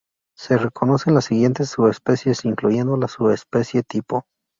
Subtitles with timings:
[0.35, 4.25] Se reconocen las siguientes subespecies, incluyendo la subespecie tipo.